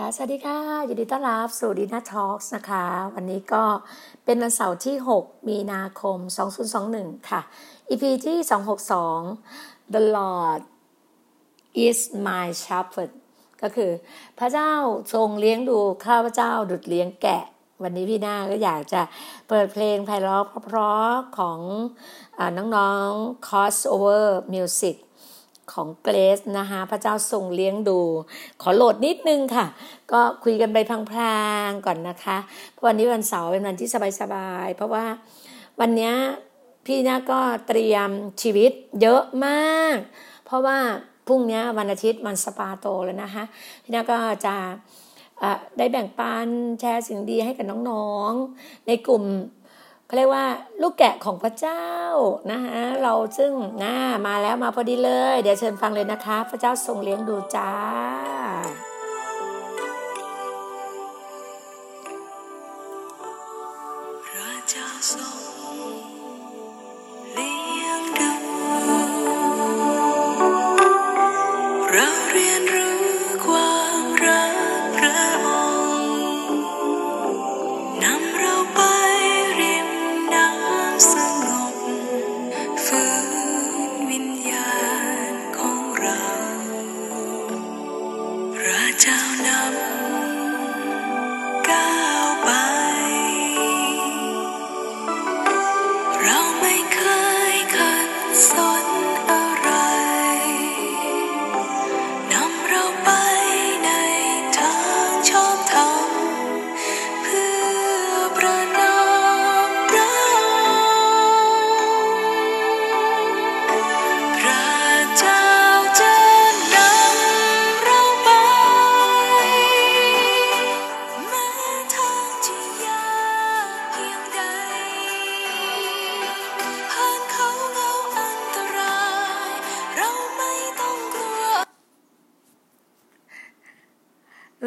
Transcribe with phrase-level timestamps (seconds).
[0.00, 0.58] ค่ะ สวัสดีค่ะ
[0.88, 3.64] ยินดีต้อนรับสู่ดีน่าทอล์กนะคะ วันนี้ก็
[4.24, 6.18] เป็นวันเสาร์ที่ 6 มีนาคม
[6.74, 7.40] 2021 ค่ะ
[7.90, 8.38] EP ที่
[9.16, 10.60] 262 The Lord
[11.86, 13.10] is my shepherd
[13.62, 13.90] ก็คือ
[14.38, 14.72] พระเจ้า
[15.14, 17.44] ทรงเลี้ยงดูข้าพเจ้าดุดเลี้ยงแกะ
[17.82, 19.02] วันนี้พี่นาก็อยากจะ
[19.48, 21.60] เปิดเพลงไพเราะเพราะๆของ
[22.38, 22.40] อ
[22.76, 24.96] น้องๆ crossover music
[25.72, 28.00] ของเกรซนะคะ พระเจ้าทรงเลี้ยงดู
[28.62, 29.66] ขอโหลดนิดนึงค่ะ
[30.12, 30.78] ก็คุยกันไป
[31.10, 32.38] พลางๆก่อนนะคะ
[32.72, 33.88] เพราะวันนี้วันเสาร์เป็นวันที่
[34.20, 35.04] สบายๆเพราะว่า
[35.80, 36.12] วันนี้
[36.86, 38.08] พี่นาก็เตรียม
[38.42, 39.96] ชีวิตเยอะมาก
[40.44, 40.78] เพราะว่า
[41.26, 43.44] พรุ่งนี้วันอาทิตย์มันสปาโตแล้วนะคะ
[43.82, 44.56] พี่นาก็จะ
[45.78, 46.48] ได้แบ่งปัน
[46.80, 49.24] แชร์สิ่งดีให้กับน้องๆ ในกลุ่ม
[50.06, 50.46] เขาเรียกว่า
[50.82, 51.84] ลูกแกะของพระเจ้า
[52.50, 53.52] นะคะเราซึ่ง
[53.82, 53.94] นะ
[54.26, 57.70] มาแล้วมาพอดีเลย เดี๋ยวเชิญฟังเลยนะคะ พระเจ้าทรงเลี้ยงดูจ้า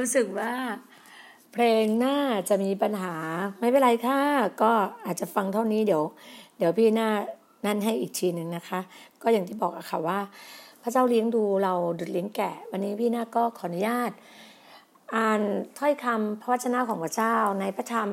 [0.10, 0.54] รู้สึกว่า
[1.54, 2.18] เพลงหน้า
[2.50, 3.16] จะมีปัญหา
[3.60, 4.22] ไม่เป็นไรค่ะ
[4.62, 4.72] ก็
[5.06, 6.04] อาจจะฟังเท่านี้เดี๋ยว
[6.58, 7.10] เดี๋ยวพี่หน้า
[7.66, 8.80] นั่นให้อีกทีหนึ่งนะคะ
[9.22, 10.20] ก็อย่างที่บอกอะค่ะว่า
[10.82, 14.12] พระเจ้าเลี้ยงดูเราดุดเลี้ยงแกะ วันนี้พี่หน้าก็ขออนุญาต
[15.16, 15.42] อ่าน
[15.78, 18.10] ถ้อยคำพระวจนะของพระเจ้าในพระธรรม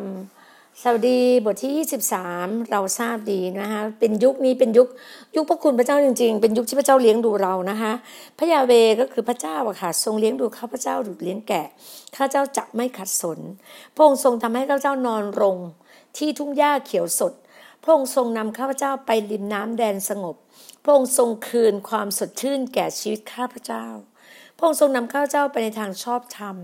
[0.82, 4.88] สวัสดีบทที่ 23 เราทราบดีนะคะเป็นยุคนี้เป็นยุค
[5.36, 7.92] ยุคพระคุณพระเจ้าจริง ๆ เป็นยุคที่พระเจ้าเลี้ยงดูเรานะคะ
[8.38, 11.62] พระยาเวก็คือพระเจ้าอะค่ะทรงเลี้ยงดูข้าพระเจ้าดูเลี้ยงแก่
[12.16, 13.38] ข้าเจ้าจะไม่ขัดสน
[13.94, 15.58] พระองค์ทรงทำให้ข้าเจ้านอนรง
[16.16, 17.32] ที่ทุ่งหญ้าเขียวสด
[17.82, 20.36] พระองค์ทรงนำข้าพเจ้าไปริมน้ำแดนสงบ
[20.82, 23.86] พระองค์ทรงคืนความสดชื่นแก่ชีวิตข้าพเจ้า
[24.56, 26.56] พระองค์ทรงนำข้าพเจ้าไปในทางชอบธรรม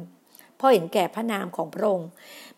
[0.64, 2.08] พราะเห็นแก่พระนามของพระองค์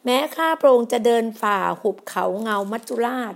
[0.04, 3.34] แม้ข้าพระองค์จะเดินฝ่าหุบเขาเงามัจจุราช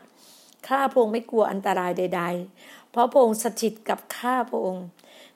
[0.68, 2.22] ข้าพระองค์ไม่กลัวอันตรายใด
[2.56, 4.84] ๆ เพราะพระองค์สถิตกับข้าพระองค์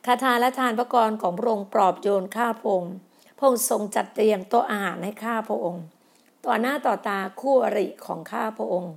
[0.06, 2.92] คาถาและทานพระกรของพระองค์ปลอบโยนข้าพระองค์
[3.36, 5.82] พระองค์ทรงจัดเตรียมโต๊ะอาหารให้ข้าพระองค์
[6.44, 8.92] ต่อหน้าต่อตาคู่อริของข้าพระองค์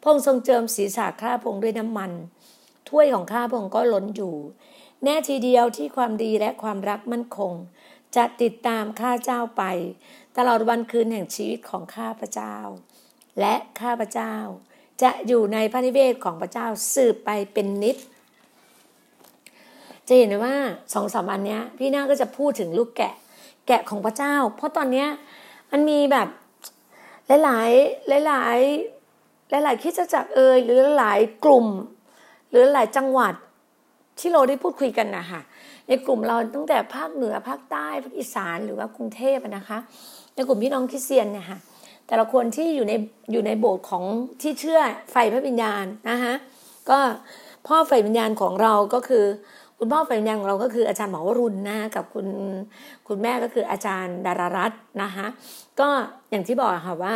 [0.00, 2.12] พระองค์ทรงเจิมศีรษะข้าพระองค์ด้วยน้ำมัน
[2.88, 4.34] ถ้วยของข้าพระองค์ก็ล้นอยู่
[5.04, 7.52] แน่ทีเดียวที่ความดีและความรักมั่นคง
[8.16, 9.62] จะติดตามข้าเจ้าไป
[10.38, 12.56] ตลอดวันคืนแห่งชีวิตของข้าพเจ้า
[13.40, 14.34] และข้าพเจ้า
[15.02, 17.96] จะอยู่ในพระนิเวศของพระเจ้าสืบไปเป็นนิด
[20.06, 20.54] จะเห็นว่า
[20.94, 23.14] สองสามวันนี้พี่นาก็จะพูดถึงลูกแกะ
[23.66, 25.06] แกะของพระเจ้า เพราะตอนเนี้
[25.70, 26.28] มันมีแบบ
[27.44, 27.60] หลา
[28.20, 31.66] ยๆหลายๆหลายๆคิดจักเอยหรือหลายกลุ่ม
[32.50, 33.34] หรือหลายจังหวัด
[34.18, 35.40] ที่เราได้พูดคุยกันนะคะ
[35.88, 39.78] ในกลุ่มเราตั้งแต่ภาคเหนือภาคใต้ภาคอีสานหรือว่ากรุงเทพนะคะ
[40.48, 41.58] กลุ่มพี่น้องคริสเตียนเนี่ยค่ะ
[42.06, 42.92] แต่ละคนที่อยู่ใน
[43.32, 44.04] อยู่ในโบสถ์ของ
[44.42, 44.80] ที่เชื่อ
[45.10, 46.34] ไฟพระวิญญาณนะคะ
[46.90, 46.98] ก็
[47.66, 49.24] พ่อไฟวิญญาณของเราก็คือ
[49.78, 52.26] คุณพ่อไฟวิญญาณของเราก็คืออาจารย์หมอวรุณนะกับคุณ
[53.08, 55.26] คุณแม่ก็คืออาจารย์ดารารัตน์นะคะ
[55.80, 55.88] ก็
[56.30, 57.14] อย่างที่บอกค่ะว่า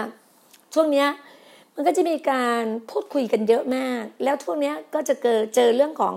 [0.74, 1.08] ช่วงเนี้ย
[1.74, 6.14] มันก็จะมีการพูดคุยกันเยอะมาก แล้วช่วงเนี้ยก็จะเจอเจอเรื่องของ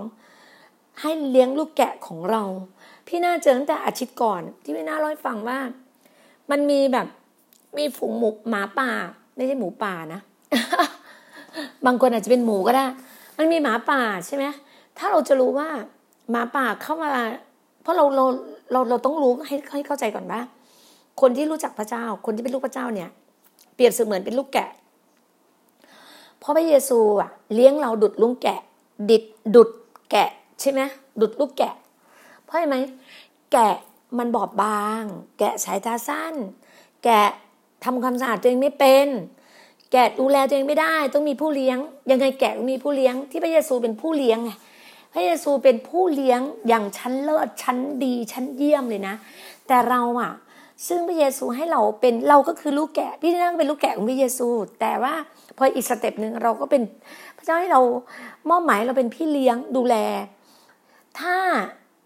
[1.00, 2.42] ให้เลี้ยงลูกแกะของเรา
[3.08, 5.58] พี่น่าเจอตั้งแต่อาทิตย์ก่อน ที่พี่น่าเล่าให้ฟังว่า
[6.50, 7.06] มันมีแบบ
[7.78, 8.90] มีฝูงหมูหมาป่า
[9.36, 10.20] ไม่ใช่หมูป่านะ
[11.86, 12.86] บางคนอาจจะเป็นหมูก็ได้
[13.38, 14.44] มันมีหมาป่าใช่ไหม
[14.98, 15.68] ถ้าเราจะรู้ว่า
[16.30, 17.12] หมาป่าเข้ามา
[17.82, 18.24] เพราะเราเรา
[18.72, 20.40] เราเราต้องรู้ให้ให้เข้าใจก่อนว่า
[21.20, 23.10] คนที่รู้จักพระเจ้า คนที่เป็นลูกพระเจ้าเนี่ย
[23.74, 24.70] เปรียบเสมือนเป็นลูกแกะ
[26.38, 28.60] เพราะพระเยซูอะเลี้ยงเราดุดลุงแกะ
[29.10, 29.24] ดิด
[29.54, 29.70] ดุด
[30.10, 30.30] แกะ
[30.60, 30.80] ใช่ไหม
[31.20, 31.74] ดุดลูกแกะ
[32.44, 32.76] เพราะอะไรไหม
[33.52, 33.74] แกะ
[34.18, 35.02] มันบอบบาง
[35.38, 36.34] แกะสายตาสั้น
[37.04, 37.22] แกะ
[37.84, 39.08] ทำความสะอาดตัวเองไม่เป็น
[39.92, 41.78] แกะดูแลตัวเองไม่ได้ ต้องมีผู้เลี้ยง
[42.10, 44.52] ยังไงแกะมีผู้เลี้ยง ที่พระเยซูเป็นผู้เลี้ยงไง
[45.14, 49.14] พระเยซูเป็นผู้เลี้ยงอย่างชั้นเลิศชั้นดีชั้นเยี่ยมเลยนะ
[49.66, 50.32] แต่เราอะ
[50.86, 54.48] ซึ่งพระเยซูให้เราเป็นเราก็คือลูกแกะพี่นั่งเป็นลูกแกะของพระเยซู
[54.80, 55.14] แต่ว่า
[55.56, 56.82] พออีกสเต็ปหนึ่งเราก็เป็น
[57.36, 57.80] พระเจ้าให้เรา
[58.50, 59.96] มอบหมายเราเป็นพี่เลี้ยงดูแล
[61.20, 61.36] ถ้า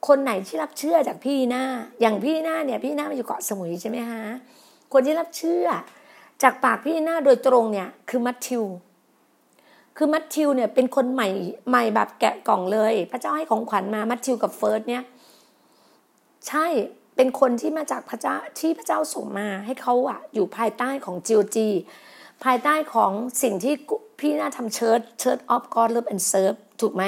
[0.07, 1.65] คนไหนที่รับเชื่อจากพี่หน้า
[2.01, 4.23] อย่างพี่หน้าเนี่ย พี่หน้ามาอยู่เกาะสมุยใช่ไหมฮะ
[4.93, 5.67] คนที่รับเชื่อ
[6.43, 8.65] จากปากพี่หน้าโดยตรงเนี่ย คือมัทธิว
[9.97, 11.29] คือมัทธิวเนี่ยเป็นคนใหม่
[11.69, 15.03] ใหม่แบบแกะกล่องเลย พระเจ้าให้ของขวัญมามัทธิวกับเฟิร์สเนี่ย
[16.49, 16.67] ใช่
[17.17, 21.69] เป็นคนที่มาจากพระเจ้าที่พระเจ้าส่งมาให้เขาอะอยู่ภายใต้ของ GOG
[22.45, 23.13] ภายใต้ของ
[23.43, 23.75] สิ่งที่
[24.21, 27.05] พี่นาทำ church Church of God Love and Serve ถูกไหม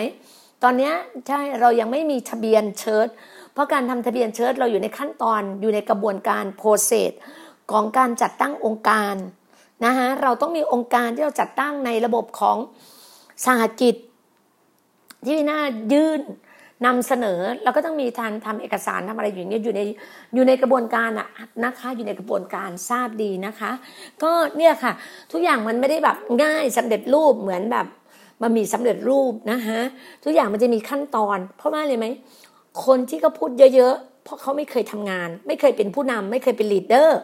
[0.64, 0.92] ตอนนี้
[1.28, 3.08] ใช่เรายังไม่มีทะเบียน church
[3.52, 7.12] เพราะการทำทะเบียน church เราอยู่ในขั้นตอนอยู่ในกระบวนการ process
[7.72, 9.14] ของการจัดตั้งองค์การ
[9.84, 12.56] นะคะเราต้องมีองค์การที่เราจัดตั้งในระบบของ
[13.44, 13.94] สหกิจ
[15.26, 15.60] ที่นา
[15.92, 16.20] ยื่น
[16.86, 19.80] นำเสนอแล้วก็ต้องมีทานทำเอกสารทำอะไรอย่างเงี้ยอยู่ใน
[20.34, 21.28] อยู่ในกระบวนการอะ
[21.64, 23.70] นะคะอยู่ในกระบวนการทราบดีนะคะ
[24.22, 24.92] ก็เนี่ยค่ะ
[25.32, 27.86] ทุกอย่างมันไม่ได้แบบง่ายสำเร็จรูปเหมือนแบบ
[28.42, 29.80] มันมีสำเร็จรูปนะคะ
[30.24, 32.06] ทุกอย่างมันจะมีขั้นตอน เพราะว่าเลยไหม
[32.84, 37.20] คนที่เขาพูดเยอะๆ เพราะเขาไม่เคยทำงาน ไม่เคยเป็นผู้นำไม่เคยเป็นลีดเดอร์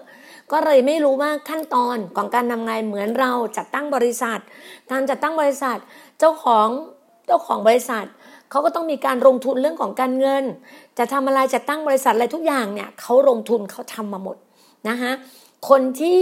[0.53, 4.39] ก็เลยไม่รู้ว่าขั้นตอนของการทำงานเหมือนเราจัดตั้งบริษัท
[4.91, 5.79] การจัดตั้งบริษัท
[6.19, 6.69] เจ้าของ
[7.27, 8.07] เจ้าของบริษัท
[8.51, 10.45] เขาก็ต้องมีการลงทุนเรื่องของการเงิน
[10.99, 14.37] จะทำอะไรจะตั้งบริษัทอะไรทุกอย่างเนี่ยเขาลงทุนเขาทำมาหมด
[14.89, 15.13] นะคะ
[15.69, 16.21] คนที่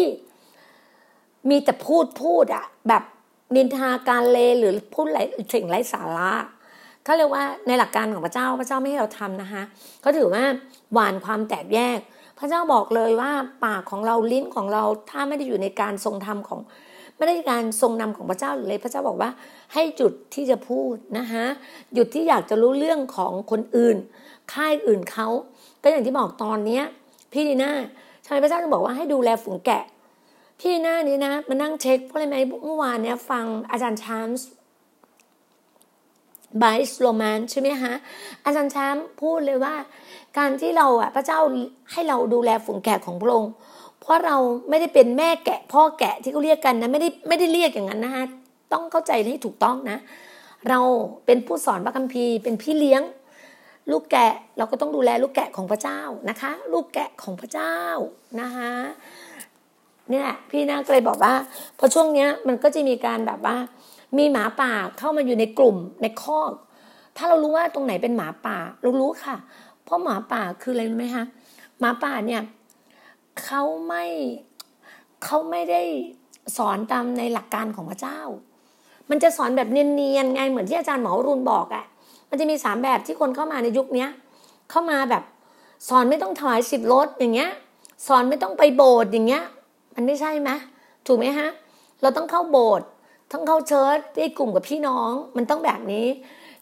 [1.50, 3.02] มีแต่พูดพูดอะแบบ
[3.56, 5.18] นินทาการเลหรือพูดไร
[5.52, 6.32] สิ่งไร้สาระ
[7.04, 9.62] เขาเรียกว่าในหลักการของพระเจ้าพระเจ้าไม่ให้เราทำนะคะ
[10.00, 10.44] เขาถือว่า
[10.92, 11.98] หวานความแตกแยก
[12.38, 13.30] พระเจ้าบอกเลยว่า
[13.64, 16.60] ปากของเราลิ้นของเราถ้าไม่ได้อยู่ในการทรงธรรมของ
[17.16, 19.30] ไม่ได้การทรงนำของพระเจ้าเลยพระเจ้าบอกว่า
[19.72, 21.44] ให้หยุดที่จะพูดนะคะ
[21.94, 23.96] หยุดที่อยากจะรู้เรื่องของคนอื่น
[24.52, 25.28] ค่ายอื่นเขา
[25.82, 26.84] ก็อย่างที่บอกตอนเนี้ย
[27.32, 27.72] พี่ดีน่า
[28.24, 29.82] ทำไมพระเจ้าจะบอกว่าให้ดูแลฝูงแกะ
[30.58, 34.46] พี่ดีน่านี้นะมานั่งเช็คเพราะอะไรไหมเมื่อวานเนี้ยฟังอาจารย์ชามส์
[36.58, 37.94] ไบส์โรแมนใช่ไหมฮะ
[38.44, 39.74] อาจารย์ชามพูดเลยว่า
[40.38, 41.40] การที่เราอะพระเจ้า
[41.92, 43.52] ให้เราดูแลฝูงแกะของพระองค์
[44.00, 44.36] เพราะเรา
[44.68, 48.24] ไม่ได้เป็นแม่แกะ พ่อแกะที่เขาเรียกกันนะไม่ได้ไม่ได้เรียกอย่างนั้นนะคะ
[48.72, 49.98] ต้องเข้าใจให้ถูกต้องนะ
[50.68, 50.78] เรา
[51.26, 53.02] เป็นผู้สอนพระคัมภีร์เป็นพี่เลี้ยง
[53.90, 57.76] ลูกแกะเราก็ต้องดูแลลูกแกะของพระเจ้านะคะ ลูกแกะของพระเจ้า
[58.40, 58.72] นะคะ
[60.10, 61.34] เนี่ยพี่นาก็เลยบอกว่า
[61.78, 63.56] พอช่วงเนี้ยมันก็จะมีการแบบว่า
[64.18, 66.52] มีหมาป่าเข้ามาอยู่ในกลุ่มในคอก
[67.16, 69.36] ถ้าเรารู้ว่าตรงไหนเป็นหมาป่าเรารู้ค่ะ
[69.84, 71.24] เพราะหมาป่าคืออะไรรู้ไหมคะ
[71.80, 72.42] หมาป่าเนี่ย
[73.44, 74.04] เขาไม่
[75.24, 75.82] เขาไม่ได้
[76.56, 78.20] สอนตามในหลักการของพระเจ้า
[79.10, 81.84] มันจะสอนแบบเนียนๆไงเหมือนที่อาจารย์หมอรุนบอกอะ่ะ
[82.30, 84.06] มันจะมีสามแบบที่คนเข้ามาในยุคนี้
[84.70, 85.22] เข้ามาแบบ
[85.88, 87.50] สอนไม่ต้องถวายสิบรถอย่างเงี้ย
[88.06, 89.44] สอนไม่ต้องไปโบสถ์อย่างเงี้ย
[90.00, 90.50] มันไม่ใช่ไหม
[91.06, 91.48] ถูกไหมฮะ
[92.02, 92.86] เราต้องเข้าโบสถ์
[93.32, 96.06] ต้องเข้าเชิร์ชได้กลุ่มกับพี่น้อง มันต้องแบบนี้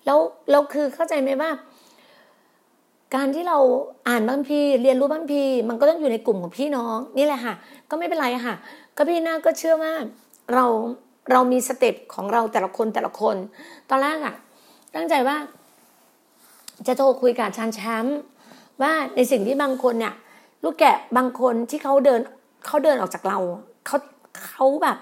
[0.05, 0.19] แล้ว
[0.51, 1.51] เราคือเข้าใจไหมว่า
[3.15, 3.59] การที่เรา
[4.09, 7.55] อ่านบางพีเรียนรู้บางพีมันก็ต้องอยู่ในกลุ่มของพี่น้อง นี่แหละค่ะ
[7.91, 8.55] ก็ไม่เป็นไรค่ะ
[8.97, 9.93] ก็พี่นาก็เชื่อว่า
[10.55, 10.65] เรา
[11.33, 13.37] เรามีสเต็ปของเราแต่ละคนแต่ละคน
[13.89, 14.35] ตอนแรกอะ
[14.95, 15.37] ตั้งใจว่า
[16.87, 18.19] จะโทรคุยกับจารย์แชมป์
[18.83, 20.15] ว่าในสิ่งที่บางคนเนี่ย
[20.63, 22.21] ลูกแกะบางคนที่เขาเดิน
[22.67, 23.39] เขาเดินออกจากเรา
[23.87, 23.97] เขา
[24.49, 24.97] เขาแบบ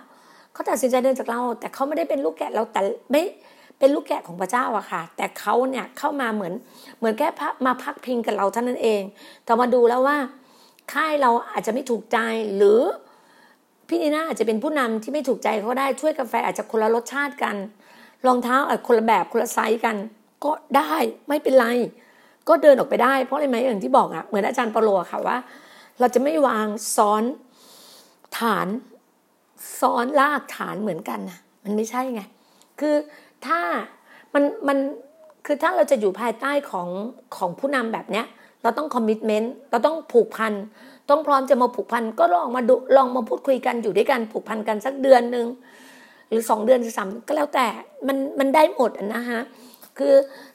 [0.53, 2.81] เขาตัดสินใจเดินจากเรา แต่เขาไม่ได้เป็นลูกแกะเราแต่
[3.11, 3.23] ไม่
[3.79, 6.55] เป็นลูกแกะของพระเจ้าอะค่ะ แต่เขาเนี่ยเข้ามาเหมือน
[6.99, 7.29] เหมือนแค่
[7.67, 9.03] มาพักพิงกับเราเท่านั้นเอง
[9.45, 10.19] แต่มาดูแล้วว่า
[10.93, 12.19] ค่ายเราอาจจะไม่ถูกใจ
[12.57, 12.81] หรือ
[13.89, 17.57] พี่นีน่าอาจจะเป็นผู้นำที่ไม่ถูกใจเขาได้ช่วยกาแฟอาจจะคนละรสชาติกัน
[18.27, 19.97] รองเท้าอาจคนละแบบคนละไซส์กัน
[20.45, 20.95] ก็ได้
[21.29, 21.67] ไม่เป็นไร
[22.49, 25.37] ก็เดินออกไปได้เพราะอะไรไหมอย่างที่บอกอะเหมือนอาจารย์ปโลค่ะว่า
[26.01, 26.67] เราจะไม่วาง
[26.97, 27.23] ซ้อน
[28.39, 28.67] ฐาน
[29.81, 32.23] ซ้อนลากฐานเหมือนกันนะมันไม่ใช่ไง
[32.81, 32.95] คือ
[33.47, 33.61] ถ้า
[34.35, 34.79] มันมัน
[35.47, 36.89] คือถ้าเราจะอยู่ภายใต้ของ
[37.37, 38.27] ของผู้นำแบบเนี้ย
[38.63, 40.53] เราต้องคอมมิชเมนต์เราต้องผูกพัน
[41.11, 45.47] ต้องพร้อมจะมาผูกพันก็ลองมาดูลองมาพูดคุยกันอยู่ด้วยกันผูกพันกันสักเดือนหนึ่ง
[46.29, 47.67] หรือสองเดือนหรือสามก็แล้วแต่
[48.07, 49.41] มันมันได้หมดนะฮะ
[49.99, 50.15] คือ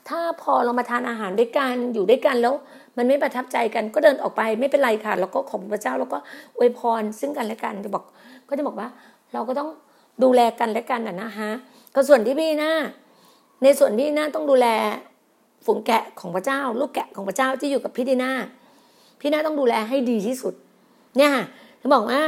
[0.09, 2.53] ถ้าพอเรามาทานอาหารด้วยกันอยู่ด้วยกันแล้ว
[2.99, 6.17] มันไม่ประทับใจกันก็เดินออกไปไม่เป็นไรค่ะ แล้วก็ขอบพระเจ้าแล้วก็
[6.57, 8.03] อวยพรซึ่งกันและกันจะบอก
[8.49, 8.87] ก็จะบอกว่า
[9.33, 9.69] เราก็ต้อง
[10.23, 11.49] ดูแลกันและกันนะฮะ
[11.95, 12.73] ก็ส่วนที่พี่หน้า
[13.63, 14.67] ในส่วนพี่หน้าต้องดูแล
[15.65, 18.31] ฝูงแกะของพระเจ้า ลูกแกะของพระเจ้าที่อยู่กับพี่ดีนา
[19.19, 20.53] พี่นาต้องดูแลให้ดีที่สุด
[21.17, 21.33] เนี่ย
[21.81, 22.21] จะบอกว่า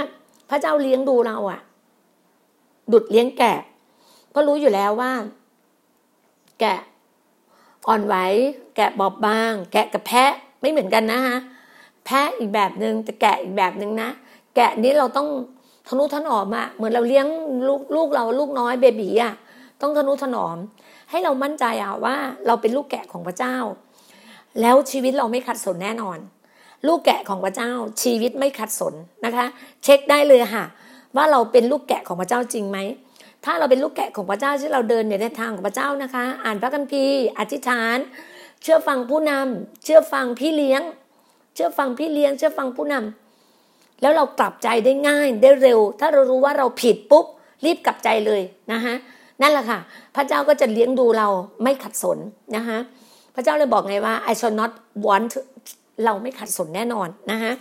[0.50, 1.60] พระเจ้าเลี้ยงดูเราอะ
[2.92, 3.60] ดุดเลี้ยงแกะ
[4.30, 5.12] เพราะรู้อยู่แล้วว่า
[6.60, 6.80] แกะ
[7.88, 8.16] อ่อนไหว
[8.76, 11.38] แกะบอบบาง แกะกับแพะ ไม่เหมือนกันนะฮะ
[12.06, 14.10] แพะอีกแบบหนึ่งแต่แกะอีกแบบหนึ่งนะ
[14.56, 15.28] แกะนี้เราต้อง
[15.88, 17.28] ทนุถนอมอะเหมือนเราเลี้ยง
[17.68, 19.34] ลูกลูกเราลูกน้อยเบบีอะ
[19.82, 20.58] ต้องทนุถนอม
[21.10, 22.16] ให้เรามั่นใจอะว่า
[22.48, 23.56] เราเป็นลูกแกะของพระเจ้า
[24.62, 26.18] แล้วชีวิตเราไม่ขัดสนแน่นอน
[26.88, 27.72] ลูกแกะของพระเจ้า
[28.04, 28.94] ชีวิตไม่ขัดสน
[29.26, 29.46] นะคะ
[29.84, 30.66] เช็คได้เลยค่ะ
[31.16, 32.78] ว่าเราเป็นลูกแกะของพระเจ้าจริงไหม
[33.46, 37.98] ถ้าเราเป็นลูกแกะของพระเจ้าที่เราเดินในทางของพระเจ้านะคะ อ่านพระคัมภีร์อธิษฐาน
[38.62, 40.82] เชื่อฟังผู้นำเชื่อฟังพี่เลี้ยง
[41.56, 47.26] เชื่อฟังพี่เลี้ยง เชื่อฟังผู้นำแล้วเรากลับใจได้ง่ายได้เร็ว ถ้าเรารู้ว่าเราผิดปุ๊บ
[47.66, 48.42] รีบกลับใจเลย
[48.72, 48.94] นะคะ
[49.42, 49.80] นั่นแหละค่ะ
[50.16, 51.28] พระเจ้าก็จะเลี้ยงดูเรา
[51.64, 52.18] ไม่ขัดสน
[52.56, 52.78] นะคะ
[53.36, 54.72] พระเจ้าเลยบอกไงว่า I shall not
[55.06, 55.32] want
[56.06, 57.52] เราไม่ขัดสนแน่นอนนะคะ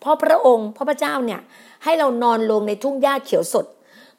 [0.00, 1.40] เพราะพระองค์พระพระเจ้าเนี่ย
[1.84, 3.66] ให้เรานอนลงในทุ่งหญ้าเขียวสด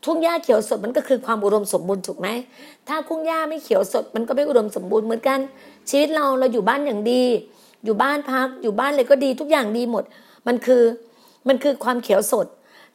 [0.06, 2.27] ทุ่งหญ้าเขียวสดมันก็คือความอุดมสมบูรณ์ถูกไหม
[2.88, 5.39] ถ้าทุ่งหญ้าไม่เขียวสดมันก็ไม่อุดมสมบูรณ์เหมือนกัน
[5.89, 7.24] ชีวิตเราเราอยู่บ้านอย่างดี
[7.86, 10.04] อยู่บ้านพักอยู่บ้านเลยก็ดีทุกอย่างดีหมด
[10.48, 10.84] มันคือ
[11.48, 12.48] มันคือความเขียวสด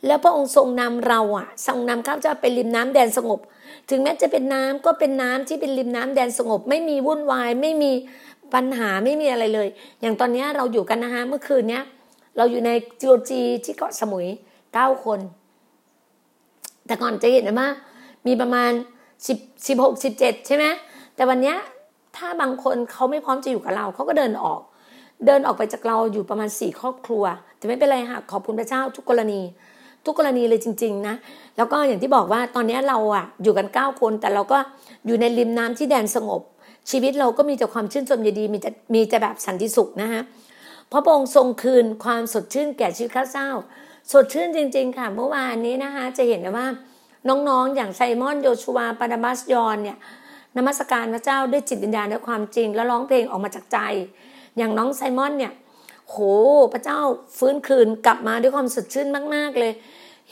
[0.07, 3.41] แล้วพระองค์ทรงนำเราอะทรงนำข้าพเจ้าไปริมน้ำแดนสงบ
[3.91, 7.93] ถึงแม้จะเป็นน้ำก็เป็นน้ำที่เป็นริมน้ำแดนสงบ ไม่มีวุ่นวายไม่มี
[8.55, 9.69] ปัญหาไม่มีอะไรเลย
[10.01, 11.85] อย่างตอนนี้เราอยู่กันนะฮะเมื่อคืนเนี้ย
[12.37, 14.27] เราอยู่ในจีโอจีที่เกาะสมุย
[14.75, 15.21] เก้าคน
[16.87, 17.69] แต่ก่อนจะเห็นว่า
[18.27, 18.71] มีประมาณ
[19.27, 20.65] สิบสิบหกสิบเจ็ดใช่ไหม
[21.17, 21.55] แต่วันนี้
[22.17, 24.61] ถ้าบางคนเขาไม่พร้อมจะอยู่กับเราเขาก็เดินออก
[25.27, 27.25] เดินออกไปจากเราอยู่ประมาณสี่ครอบครัว
[27.57, 29.41] แต่ไม่เป็นไรค่ะขอบคุณพระเจ้าทุกกรณี
[30.05, 31.15] ทุกกรณีเลยจริง ๆ นะ
[31.57, 34.59] แล้วก็อย่างที่บอกว่าตอนนี้เราอะอยู่กันเก้าคน แต่เราก็
[35.07, 36.43] อยู่ในริมน้ำที่แดนสงบ
[36.91, 40.23] ชีวิตเราก็มีแต่ความชื่นชมยินดีมีแต่มีแต่แบบสันติสุขนะฮะ
[40.93, 43.51] พระองค์ทรงคืนความสดชื่นแก่ชีวิตข้าเจ้า
[44.11, 46.67] สดชื่นจริง ๆ ค่ะเมื่อวานนี้นะคะ จะเห็นว่า
[47.29, 49.99] น้องๆ อย่างไซมอนโยชูวาปานามัสยอนเนี่ย
[50.57, 53.79] นมัสการพระเจ้าด้วยจิตวิญญาณด้วยความจริง แล้วร้องเพลงออกมาจากใจ
[54.57, 55.53] อย่างน้องไซมอนเนี่ย
[56.09, 56.17] โห
[56.73, 56.99] พระเจ้า
[57.39, 59.73] ฟื้นคืนกลับมาด้วยความสดชื่นมาก ๆ เลย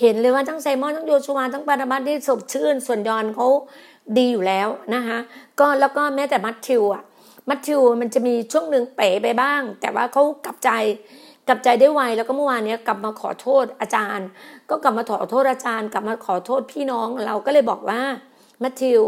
[0.01, 3.47] เห็นเลยว่าทั้งไซมอนทั้งโยชูวาทั้งปานามัสที่สดชื่น ส่วนยอนเขา
[4.19, 5.19] ดีอยู่แล้วนะคะ
[5.61, 7.03] ก็แล้วก็แม้แต่มัทธิวอะ
[7.49, 10.71] มัทธิวมันจะมีช่วงหนึ่งเป๋ไปบ้าง แต่ว่าเขากลับใจ
[11.51, 14.27] กลับใจได้ไวแล้วก็เมื่อวานนี้กลับมาขอโทษอาจารย์
[14.71, 18.01] ก็กลับมาขอโทษอาจารย์ กลับมาขอโทษพี่น้องเราก็เลยบอกว่า
[18.61, 19.03] แมทธิว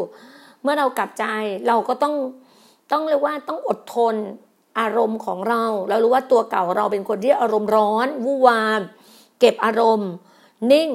[0.62, 1.24] เมื่อเรากลับใจ
[1.68, 2.14] เราก็ต้อง
[2.92, 4.14] ต้องเรียกว่าต้องอดทน
[4.80, 8.80] อารมณ์ของเรา เรารู้ว่าตัวเก่าเราเป็นคนที่อารมณ์ร้อนวู่วาม
[9.40, 10.10] เก็บอารมณ์
[10.72, 10.88] นิ่ง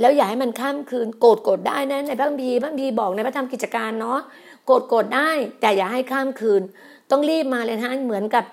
[0.00, 4.18] แล้วอย่าให้มันข้ามคืนโกรธโกรธได้นะในพระคัมภีร์พระคัมภีร์บอกในพระธรรมกิจการเนาะ
[4.66, 6.62] โกรธโกรธได้ แต่อย่าให้ข้ามคืน
[7.10, 8.44] ต้องรีบมาเลยนะเหมือนกับ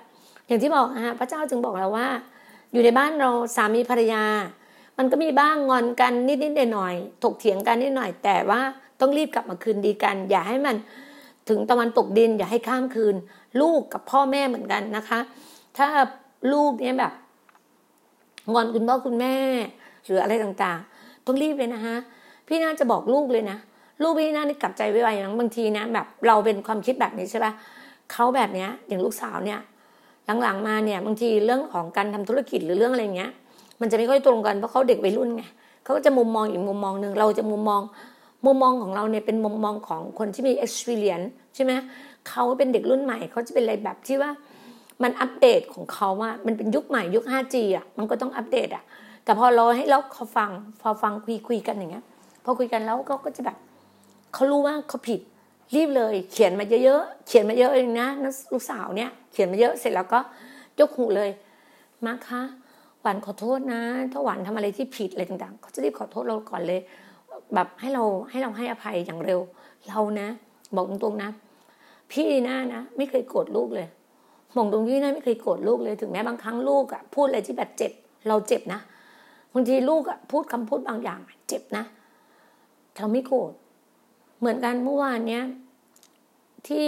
[0.50, 2.08] อย่างที่บอกฮะพระเจ้าจึงบอกเราว่า
[2.72, 4.24] อยู่ในบ้านเราสามีภรรยา
[4.98, 8.60] มันก็มีบ้างงอนกันนิดนิดหน่อยถกเถียงกันนิดหน่อย แต่ว่า
[9.00, 10.76] ต้องรีบกลับมาคืนดีกัน อย่าให้มัน
[11.50, 13.16] ถึงตะวันตกดิน อย่าให้ข้ามคืน
[13.62, 15.20] ลูกกับพ่อแม่เหมือนกันนะคะ
[15.78, 15.88] ถ้า
[16.54, 17.14] ลูกเนี่ยแบบ
[18.54, 19.36] งอนคุณพ่อคุณแม่
[20.06, 21.96] หรืออะไรต่างๆ ต้องรีบเลยนะคะ
[22.48, 23.58] พี่น่าจะบอกลูกเลยนะ
[24.02, 27.52] ลูกพี่น่านี่กลับใจไวๆนะบางทีนะแบบเราเป็นความคิดแบบนี้ใช่ปะ
[28.12, 29.60] เขาแบบเนี้ยอย่างลูกสาวเนี่ย
[30.44, 33.32] หลังๆมาเนี่ยบางทีเรื่องของการทำธุรกิจหรือเรื่องอะไรเงี้ย
[33.82, 35.44] มันจะไม่ค่อยตรงกันเพราะเขาเด็กวัยรุ่นไง
[35.84, 37.82] เขาก็จะมุมมองอีกมุมมองหนึ่งเราจะมุมมอง
[38.46, 41.72] มุมมองของเราเนี่ยเป็นมุมมองของคนที่มี experience ใช่ไหม
[42.30, 44.32] เขาเป็นเด็กรุ่นใหม่เขาจะเป็นอะไรแบบที่ว่า
[45.04, 48.84] มันอัปเดตของเขาว่ามันเป็นยุคใหม่ยุค 5G อะมันก็ต้องอัปเดตอะ
[49.24, 50.50] แต่พอเราให้เราเขาฟัง
[50.82, 52.06] พอฟังคุยคุยกันอย่างเงี้ย
[52.44, 53.58] พอคุยกันแล้วเขาก็จะแบบ
[54.34, 55.20] เขารู้ว่าเขาผิด
[55.76, 58.08] รีบเลย เขียนมาเยอะๆเขียนมาเยอะเองนะ
[58.52, 60.20] ลูกสาวเนี่ย เขียนมาเยอะเสร็จแล้วก็
[60.80, 61.30] ยกหูเลย
[62.06, 62.42] มาคะ
[63.02, 66.80] หวานขอโทษนะ ถ้าหวานทำอะไรที่ผิดอะไรต่างๆเขาจะรีบขอโทษเราก่อนเลย
[67.54, 69.40] แบบให้เราให้เราให้อภัยอย่างเร็ว
[69.88, 70.28] เรานะ
[70.76, 71.30] บอกตรงๆนะ
[72.12, 73.88] พี่น้านะ ไม่เคยโกรธลูกเลย
[74.56, 77.92] มองตรงพี่น้าไม่เคยโกรธลูกเลยถึงแม้บางครั้งลูกอะพูดอะไรที่แบบเจ็บ
[78.28, 78.80] เราเจ็บนะ
[79.54, 81.84] บางทีลูกอะพูดคำพูดบางอย่างเจ็บนะ
[82.98, 83.52] เราไม่โกรธ
[84.40, 85.44] เหมือนกันเมื่อวานเนี้ย
[86.68, 86.88] ที่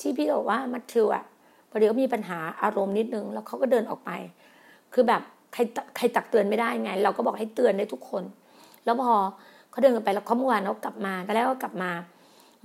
[0.00, 1.24] ที่พี่บอกว่ามัทธิวอะ
[1.70, 4.10] พอดีเขามีปัญหาอารมณ์นิดนึง แล้วเขาก็เดินออกไป
[4.92, 5.60] คือแบบใคร
[5.96, 8.22] ใครตักเตือนไม่ได้ไง เราก็บอกให้เตือนได้ทุกคน
[8.84, 9.12] แล้วพอ
[9.70, 11.90] เขาเดินกันไปแล้วเขาเมื่อวานเขากลับมาก็แล้วก็กลับมา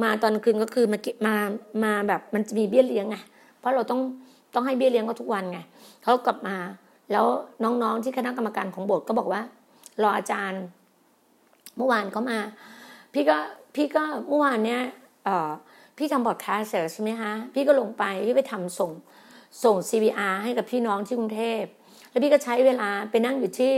[0.03, 1.35] มาตอนคืนก็คือมาเก็บมา
[1.83, 3.17] มาแบบมันจะมีเบี้ยเลี้ยงไง
[3.59, 4.01] เพราะเราต้อง
[4.53, 5.59] ต้องให้เบี้ยเลี้ยงเขาทุกวันไง
[6.03, 6.55] เขากลับมา
[7.11, 7.25] แล้ว
[7.63, 9.41] น้องๆที่คณะกรรมการของโบสถ์ก็บอกว่า
[10.01, 10.63] รออาจารย์
[11.77, 12.39] เมื่อวานเขามา
[13.13, 13.37] พี่ก็
[13.77, 14.81] พี่ก็เมื่อวานเนี้ย
[15.97, 18.91] พี่ทำบอดคาสเสร็จใช่ไหมคะพี่ก็ลงไปพี่ไปทำส่ง
[19.63, 21.63] ส่ง CVR ให้กับพี่น้องที่กรุงเทพ
[22.09, 23.73] แล้วพี่ก็ใช้เวลาไปนั่งอยู่ที่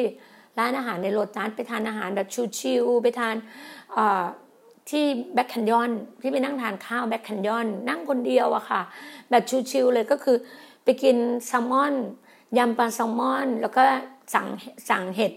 [0.59, 2.27] ร้านอาหารในโรตัสไปทานอาหารแบบ
[2.59, 3.35] ชิวๆไปทาน
[4.89, 5.03] ที่
[5.33, 5.91] แบ็คแคนยอน
[6.21, 8.81] ที่ไปนั่งทานข้าวแบ็คแคนยอนนั่งคนเดียวอะค่ะ
[9.29, 10.37] แบบชิวๆเลยก็คือ
[10.83, 11.15] ไปกิน
[11.45, 11.93] แซลมอน
[12.57, 13.83] ยำปลาแซลมอน แล้วก็
[14.33, 14.47] สั่ง
[14.89, 15.33] สั่งเห็ด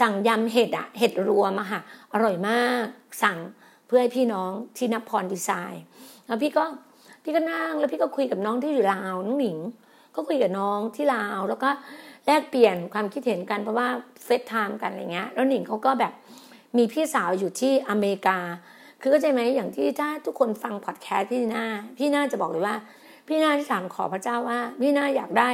[0.00, 1.80] สั่งยำเห็ดอะเห็ดรวมอะค่ะ
[2.12, 2.84] อร่อยมาก
[3.22, 3.38] สั่ง
[3.88, 5.82] เพื่อให้พี่น้องที่นับพรดีไซน์
[6.26, 6.64] แล้วพี่ก็
[7.22, 9.58] พี่ก็นั่งแล้วพี่ก็คุยกับน้องที่อยู่ลาวน้องหนิง
[10.14, 11.68] ก็คุยกับน้องที่ลาว แล้วก็
[12.26, 13.88] แลกเปลี่ยนความคิดเห็นกันเพราะว่า
[14.24, 16.12] เฟซไทม์กันอะไรเงี้ย แล้วหนิงเขาก็แบบ
[16.76, 18.38] มีพี่สาวอยู่ที่อเมริกา
[19.00, 21.66] คือเข้าใจไหมอย่างที่ถ้าทุกคนฟังพอดแคสต์พี่หน้า
[21.98, 22.76] พี่หน้าจะบอกเลยว่า
[23.26, 25.50] พี่หน้าที่ถามขอพระเจ้าว่า พี่หน้าอยากได้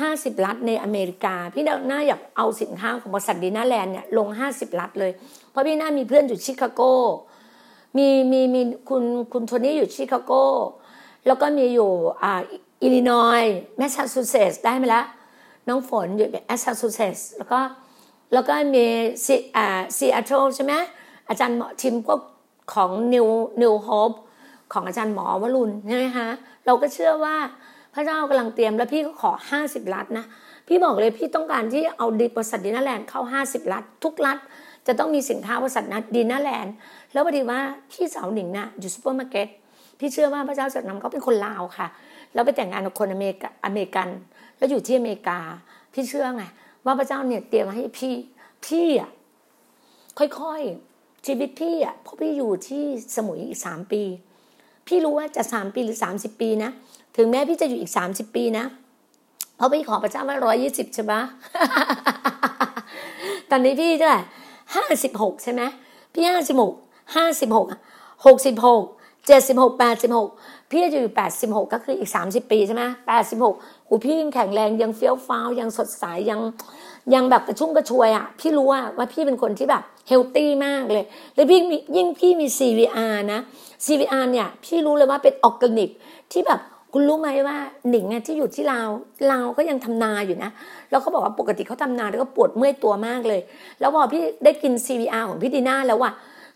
[0.00, 5.12] ห้าสิบรัฐในอเมริกา พี่นาอยากเอาสินค้าของบริษัทดีน่าแลนด์เนี่ยลงห้าสิบรัฐเลย
[5.50, 6.82] เพราะพี่นามีเพื่อนอยู่ชิคาโก
[7.96, 10.32] มีมีมีคุณคุณโทนี่อยู่ชิคาโก
[11.26, 11.90] แล้วก็มีอยู่
[12.22, 12.40] อ่า
[12.82, 13.42] อิลลินอยู่
[13.76, 15.02] แมสซาชูเซตส์ได้ไหมละ
[15.68, 17.60] น้องฝนอยู่แมสซาชูเซตส์แล้วก็
[18.32, 18.84] แล้วก็มี
[19.24, 20.72] ซีอ่าซีแอตเทิลใช่ไหม
[21.28, 22.20] อาจารย์หมอทีมพวก
[22.74, 24.12] ของ New New Hope
[24.72, 26.28] ของอาจารย์หมอวรุณใช่ไหมคะ
[26.66, 27.36] เราก็เชื่อว่า
[27.94, 30.24] พระเจ้ากำลังเตรียมแล้วพี่ก็ขอห้าสิบรัฐนะ
[30.66, 34.38] พี่บอกเลยพี่ต้องการที่เอาดีบริษัทดีน่าแลนด์เข้าห้าสิบรัฐทุกรัฐ
[34.86, 36.74] จะต้องมีสินค้าบริษัทนัดดีน่าแลนด์
[37.12, 37.60] แล้วพอดีว่า
[37.92, 39.48] พี่สาวหนิงน่ะอยู่ซูเปอร์มาร์เก็ต
[39.98, 41.86] พี่เชื่อว่าพระเจ้าจัดนำเขาเป็นคนลาวค่ะ
[42.34, 44.08] แล้วไปแต่งงานกับคนอเมริกาอเมริกัน
[44.58, 45.38] แล้วอยู่ที่อเมริกา
[45.92, 46.44] พี่เชื่อไง
[46.84, 48.14] ว่าพระเจ้าเนี่ยเตรียมให้พี่
[48.66, 49.10] พี่อะ
[50.18, 52.84] ค่อยๆชีวิตพี่อะเพราะพี่อยู่ที่
[53.16, 54.02] สมุยอีกสามปี
[54.86, 56.70] พี่รู้ว่าจะสามปีหรือสามสิบปีนะ
[57.16, 58.64] ถึงแม้พี่จะอยู่อีกสามสิบปีนะ
[59.56, 61.12] เพราะพี่ขอพระเจ้าว่าร้อยยี่สิบใช่ไหม
[63.50, 64.20] ตอนนี้พี่เท่าไหร่
[64.74, 65.62] ห้าสิบหกใช่ไหม
[66.14, 66.72] พี่ห้าสิบหก
[67.16, 67.66] ห้าสิบหก
[68.26, 68.82] หกสิบหก
[69.26, 70.28] เจ็ดสิบหกแปดสิบหก
[70.70, 73.54] พี่จะอยู่แปดสิบหกก็คืออีกสามสิบปีใช่ไหมแปดสิบหก
[73.88, 76.40] อูพี่ยังแข็งแรงยังเฟี้ยวฟ้าวยังสดใสยัง
[77.14, 81.60] ยังแบบกระชุ่มกระชวยอะ พี่รู้ว่าว่าพี่เป็นคนที่แบบเฮลตี้มากเลย แล้วพี่
[81.96, 83.40] ยิ่งพี่มี CVR นะ
[83.84, 85.90] CVR เนี่ย พี่รู้เลยว่าเป็นออร์แกนิก
[86.32, 86.60] ที่แบบ
[86.92, 87.56] คุณรู้ไหมว่า
[87.90, 88.88] หนิงที่อยู่ที่ลาว
[89.30, 90.50] ลาวก็ยังทำนาอยู่นะ
[90.90, 93.40] แล้วเขาบอกว่าปกติเขาทำนาแล้วก็ปวดเมื่อยตัวมากเลย
[93.80, 96.12] แล้วพอพี่ได้กิน CVR ของพี่ดีน่าแล้วอะ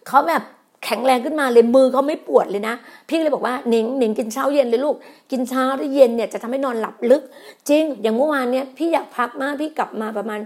[0.08, 0.42] เขาแบบ
[0.84, 2.74] แข็งแรงขึ้นมาเลยมือเขาไม่ปวดเลยนะ
[3.08, 4.96] พี่เลยบอกว่าหนิงหนิงกินเช้าเย็นเลยลูก
[5.30, 7.22] กินเช้าหรือเย็นเนี่ยจะทำให้นอนหลับลึก
[7.68, 10.40] จริง อย่างเมื่อวานเนี่ยพี่อยากพักมากพี่กลับมาประมาณ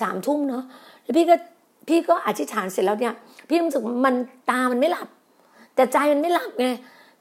[0.00, 0.62] สามทุ่มเนาะ
[1.02, 1.34] แล้วพี่ก็
[1.88, 3.14] พี่ก็อธิษฐานเสร็จแล้วเนี่ย
[3.48, 4.14] พี่รู้สึกมัน
[4.50, 5.08] ตามันไม่หลับ
[5.74, 6.68] แต่ใจมันไม่หลับไง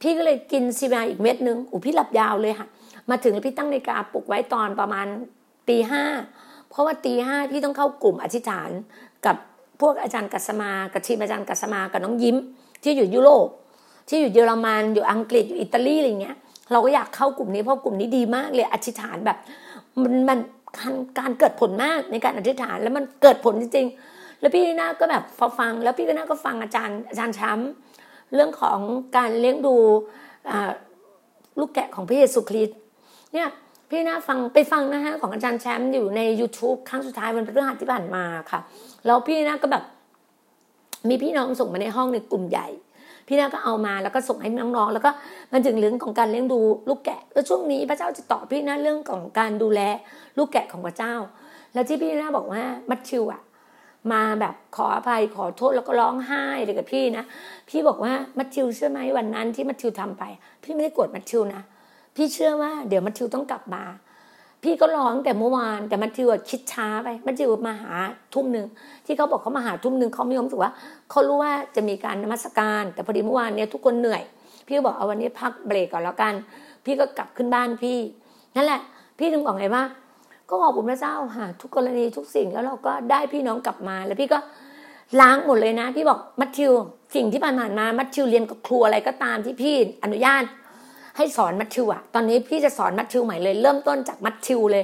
[0.01, 2.67] พี่ก็เลยกินซีวาอีกเม็ดนึงอู้พี่หลับยาวเลยค่ะ
[3.09, 5.07] มาถึงแล้วพี่ตั้งนาฬิกาปลุกไว้ตอนประมาณ
[5.69, 6.03] ตีห้า
[6.69, 8.69] เพราะว่าตีห้าพี่ต้องเข้ากลุ่มอธิษฐาน
[9.25, 9.35] กับ
[9.81, 12.37] พวกอาจารย์กัสมากับทีมอาจารย์กัสมากับน้องยิ้ม
[12.83, 13.47] ที่อยู่ยุโรป
[14.09, 16.37] ที่อยู่เยอรมันอยู่อังกฤษอยู่อิตาลีอะไรเงี้ย
[16.71, 19.37] เราก็อยากเข้ากลุ่มนี้เพราะกลุ่มนี้ดีมากเลยอธิษฐานแบบ
[20.01, 20.39] มันมัน
[21.19, 27.96] การเกิดผลมากในการอธิษฐานแล้วมันเกิดผลจริงๆแล้วพี่น่าก็แบบพอฟังแล้วพี่ก็น่าก็ฟังอาจารย์อาจารย์ช้ำ
[28.33, 28.79] เรื่องของ
[29.17, 29.75] การเลี้ยงดู
[31.59, 32.77] ลูกแกะของพระเยซูคริสต์
[33.33, 33.47] เนี่ย
[33.89, 38.59] พี่น่าฟังไปฟังนะฮะของอาจารย์แชมป์อยู่ใน YouTube ครั้งสุดท้ายวันพฤหัสที่ผ่านมาค่ะ
[39.05, 39.83] แล้วพี่น่าก็แบบ
[41.09, 42.67] มีพี่น้องส่งมาในห้องในกลุ่มใหญ่
[43.27, 45.11] พี่นาก็เอามาแล้วก็ส่งให้น้องๆแล้วก็
[45.51, 46.59] มันถึงเรื่องของการเลี้ยงดู
[46.89, 49.81] ลูกแกะ แล้วช่วงนี้พระเจ้าจะตอบพี่นาเรื่องของการดูแล
[50.37, 51.13] ลูกแกะของพระเจ้า
[51.73, 53.41] แล้วที่พี่นาบอกว่ามัทธิวอะ
[54.13, 57.23] มาแบบขออภัยขอโทษแล้วก็ร้องไห้เลยกับพี่นะ
[57.69, 60.23] พี่บอกว่ามัทธิวเชื่อไหมวันนั้นที่มัทธิวทำไป
[60.63, 61.61] พี่ไม่ได้โกรธมัทธิวนะ
[62.15, 63.83] พี่เชื่อว่าเดี๋ยวมัทธิวต้องกลับมา
[64.63, 67.93] พี่ก็ร้องแต่เมื่อวานแต่มันทิวคิดช้าไปมันทิวมาหา
[68.33, 68.65] ทุ่มหนึ่ง
[69.05, 70.71] ที่เขาบอกเขามาหาทุ่มหนึ่งเขาไมีความรู้สึกว่า
[71.09, 74.23] เขารู้ว่าจะมีการนมัสการ แต่พอดีเมื่อวานเนี้ยทุกคนเหนื่อย
[74.67, 76.33] พี่ก็บอกเอาวันนี้พักเบรกก่อนแล้วกัน
[76.85, 77.97] พี่ก็กลับขึ้นบ้านพี่
[78.55, 78.81] นั่นแหละ
[79.19, 79.83] พี่ถึงบอกไงว่า
[80.49, 84.39] ก็ขอบคุณพระเจ้าค่ะทุกกรณีทุกสิ่งแล้วเราก็ได้พี่น้องกลับมา แล้วพี่ก็
[85.21, 86.71] ล้างหมดเลยนะ พี่บอกมัทธิว
[87.15, 90.43] สิ่งที่ผ่านมามัทธิวเรียนกับครูอะไรก็ตามที่พี่อนุญาต
[91.17, 94.83] ให้สอนมัทธิวอะตอนนี้พี่จะสอนมัทธิวใหม่เลย เริ่มต้นจากมัทธิวเลย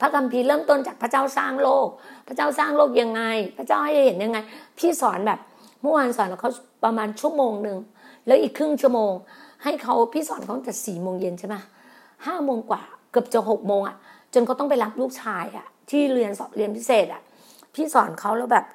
[0.00, 1.88] พระคัมภีร์เริ่มต้นจากพระเจ้าสร้างโลก
[2.26, 3.22] พระเจ้าสร้างโลกยังไง
[3.56, 4.38] พระเจ้าให้เห็นยังไง
[4.78, 5.38] พี่สอนแบบ
[5.82, 6.50] เมื่อวานสอนเขา
[6.84, 7.78] ประมาณชั่วโมงหนึ่ง
[8.26, 9.12] แล้วอีกครึ่งชั่วโมง
[9.64, 11.56] ให้เขาพี่สอนเขาแต่สี่โมงเย็นใช่ไหม
[12.26, 13.96] ห้าโมงกว่าเกือบจะหกโมงอะ
[14.34, 17.22] จนเขาต้องไปรับลูกชายอะที่เรียนสอบเรียนพิเศษอะ
[17.74, 18.66] พี่สอนเขาแล้วแบบ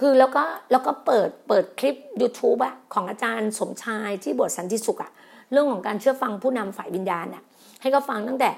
[0.00, 5.10] คือแล้วก็แล้วก็เปิดเปิดคลิป YouTube อะของอาจารย์สมชายที่บทสันติสุขอะ
[5.52, 7.42] เรื่องของการเชื่อฟังผู้นำฝ่ายวิญญาณน่ะ
[7.80, 8.50] ให้เขาฟังตั้งแต่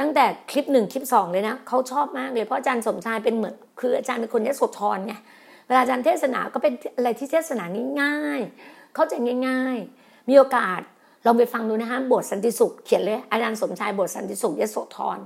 [0.00, 5.14] ตั้งแต่คลิปหนึ่งคลิปสองเลยนะเขาชอบมากเลยเพราะอาจารย์สมชายเป็นเหมือนคืออาจารย์เป็นคนยโสธรไง
[5.66, 7.64] เวลาอาจารย์เทศนาก็เป็นอะไรที่เทศนา
[8.00, 9.14] ง่ายๆเข้าใจ
[9.48, 10.80] ง่าย ๆ มีโอกาส
[11.26, 15.18] ลองไปฟังดูนะฮะบทสันติสุขเขียนเลยอาจารย์สมชายบทสันติสุขยโสธร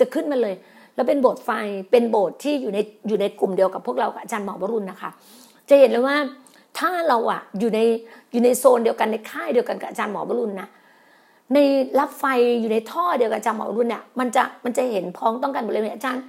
[0.00, 0.54] จะขึ้นมาเลย
[0.94, 1.50] แล้วเป็นโบสถ์ไฟ
[1.90, 5.10] เป็นโบสถ์ที่อยู่ในอยู่ในกลุ่มเดียวกับพวกเรากับอาจารย์หมอวรุณนะคะ
[5.68, 6.16] จะเห็นเลยว่า
[6.78, 7.80] ถ้าเราอะอยู่ใน
[8.32, 10.68] อยู่ในโซนเดียวกันในค่ายเดียวกันกับอาจารย์หมอวรุณนะ
[11.54, 11.58] ใน
[11.98, 12.24] รับไฟ
[12.60, 16.22] อยู่ในท่อเดียวกับอาจารย์หมอวรุณเนี่ยมันจะมันจะเห็นพ้องต้องกันหมดเลยอาจารย์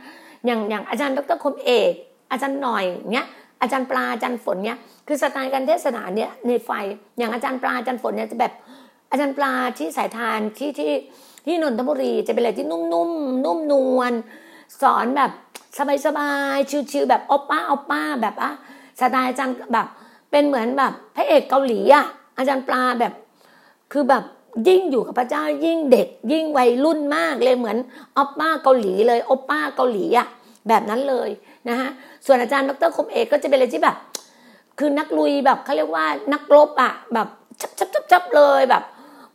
[0.46, 1.92] อย่างอย่างอาจารย์ดรคมเอก
[2.32, 3.28] อาจารย์หน่อยเนี้ย
[3.62, 6.70] อาจารย์ปลาอาจารย์ฝนเนี้ยคือสไตล์การเทศนาเนี่ยในไฟ
[7.18, 8.54] อย่างอาจารย์ปลาอาจารย์ฝนเนี่ยจะแบบ
[9.12, 10.92] อาจารย์ปลาที่สายทานที่ที่
[11.46, 12.96] ที่นนทบุรีจะเป็นอะไรที่นุ่มๆน
[13.46, 14.14] นุ่มนวล
[14.82, 15.32] สอนแบบ
[16.06, 18.52] สบายๆชิวๆแบบอป้าอป้าแบบอะ
[19.00, 19.88] สไตล์อาจารย์แบบ
[20.32, 22.06] เป็นเหมือนแบบพระเอกเกาหลีอะ
[22.38, 23.14] อาจารย์ปลาแบบ
[23.92, 24.24] คือแบบ
[24.68, 27.78] ยิ่งอยู่กับพระเจ้ายิ่งเด็ก ยิ่งวัยรุ่นมากเลยเหมือน
[28.18, 30.28] ออปป้าเกาหลีเลยออปป้าเกาหลีอะ
[30.68, 31.30] แบบนั้นเลย
[31.70, 31.90] นะฮะ
[32.26, 33.96] ส่วนอาจารย์ดรคมเอกก็จะเป็นอะไรที่แบบ
[34.80, 37.28] คือนักลุยแบบเขาเรียกว่านักรบอะแบบ
[37.60, 38.84] ชับชับชับชับเลยแบบ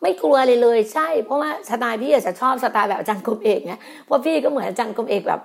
[0.03, 5.41] ไม่กลัวเลยเลยใช่ เพราะว่าสไตล์พี่อาจจะชอบสไตล์แบบอาจารย์คมเอกเนี่ยเพราะพี่ก็เหมือนอาจารย์คมเอกแบบ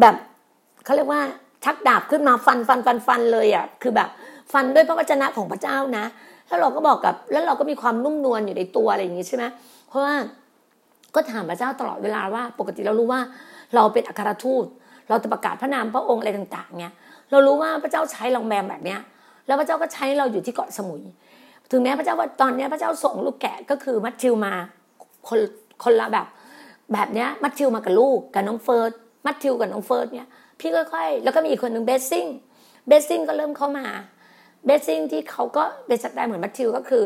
[0.00, 0.14] แบบ
[0.84, 1.20] เขาเรียกว่า
[1.64, 4.08] ชักดาบขึ้นมาฟันฟันฟันฟันเลยอะคือแบบ
[4.52, 6.04] ฟันด้วยพระวจนะของพระเจ้านะ
[6.48, 9.44] แล้วเราก็บอกกับ แล้วเราก็มีความนุ่มนวลอยู่ในตัวอะไรอย่างงี้ใช่ไหม
[9.88, 10.14] เพราะว่า
[11.14, 13.20] ก็ถามพระเจ้าตลอดเวลาว่า ปกติเรารู้ว่า
[13.74, 14.64] เราเป็นอัครทูต
[15.08, 16.94] เราจะประกาศพระนามพระองค์อะไรต่าง ๆ เนี่ย
[17.30, 19.00] เรารู้ว่าพระเจ้าใช้เราแมมแบบเนี้ย
[19.46, 21.02] แล้วพระเจ้าก็ใช้เราอยู่ที่เกาะสมุย
[21.70, 24.52] ถึงแม้พระเจ้าว่าตอนนี้พระเจ้าส่งลูกแกะก็คือมัทธิวมา
[25.28, 25.40] คน
[25.84, 26.26] คนละแบบ
[26.92, 28.90] แบบเนี้ยมัทธิวมากับลูกกับน้องเฟิร์ส
[29.26, 30.28] มัทธิวกับน้องเฟิร์สเนี่ย
[30.60, 32.26] พี่ค่อยๆแล้วก็มีอีกคนหนึ่ง Blessing
[32.88, 33.86] Blessing ก็เริ่มเข้ามา
[34.66, 37.02] Blessing ที่เขาก็เป็นสไตล์เหมือนมัทธิวก็คือ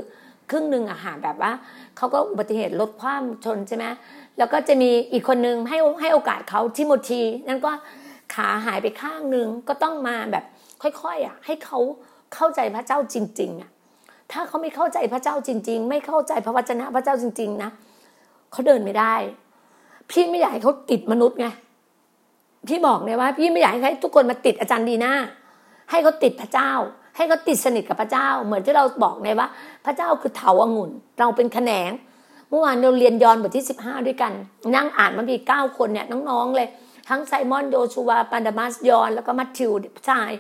[0.51, 1.53] ครึ่งหนึ่งอะหาแบบว่า
[1.97, 3.85] เขาก็อุบัติเหตุลดความชนใช่ไหม
[4.39, 7.73] แล้วก็จะมีอีกคนนึงให้ให้โอกาสเขาทิโมธีนั่นก็
[8.35, 10.45] ขาหายไปข้างหนึ่งก็ต้องมาแบบ
[10.83, 11.79] ค่อยๆอะให้เขา
[12.35, 13.71] เข้าใจพระเจ้าจริงๆอะ
[14.33, 17.71] ถ้าเขาไม่เข้าใจพระเจ้าจริง ๆ ไม่เข้าใจพระวจนะพระเจ้าจริง ๆ นะ
[18.53, 19.15] เขาเดินไม่ได้
[20.11, 21.47] พี่ไม่อยากให้เขาติดมนุษย์ไง
[22.69, 25.15] พี่บอกเลยว่า พี่ไม่อยากให้ทุกคนมาติดอาจารย์ดีหน้า
[25.91, 26.73] ให้เขาติดพระเจ้า
[27.17, 29.49] ให้เขาติดสนิทกับพระเจ้า เหมือนที่เราบอกไงว่า
[29.85, 31.91] พระเจ้าคือเถาองุ่น เราเป็นแขนง
[32.49, 34.33] เมื่อวานเราเรียนยอนบทที่สิบห้าด้วยกัน
[34.75, 36.69] นั่งอ่านมันมีเก้าคนเนี่ยน้องๆเลย
[37.09, 40.31] ทั้งไซมอนโดชูวาปันดามัสยอน แล้วก็มัทธิวผู้ชาย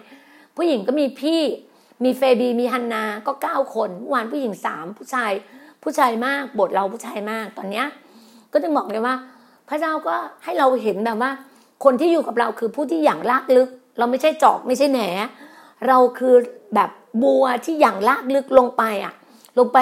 [0.57, 1.41] ผู้หญิงก็มีพี่
[2.05, 5.33] มีเฟบีมีฮันนาก็เก้าคนวานผู้หญิงสามผู้ชาย
[5.83, 7.87] ผู้ชายมากบทเราผู้ชายมากตอนเนี้ย
[8.53, 9.15] ก็จะบอกเลยว่า
[9.69, 11.31] พระเจ้าก็ให้เราเห็นแบบว่า
[11.85, 15.01] คนที่อยู่กับเราคือผู้ที่อย่างลากลึก เราไม่ใช่จอกไม่ใช่แหน
[15.89, 16.35] เราคือ
[16.75, 16.91] แบบ
[17.23, 19.15] บัวที่อย่างลากลึกลงไปอะ
[19.59, 19.79] ลงไป